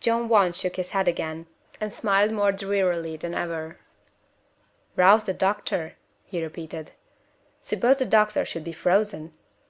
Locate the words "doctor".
5.32-5.94, 8.04-8.44